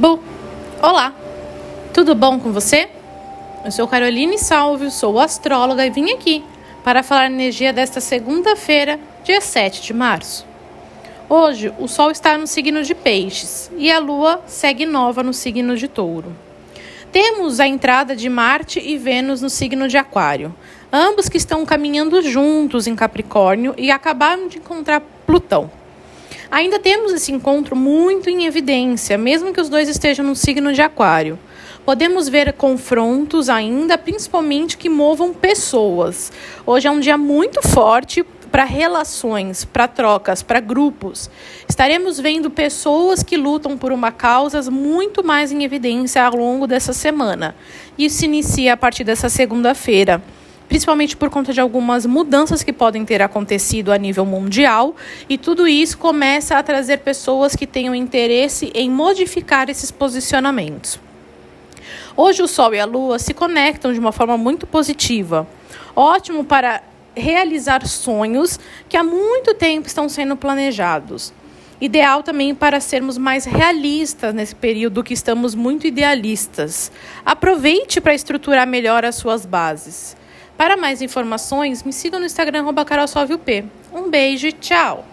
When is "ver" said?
32.28-32.52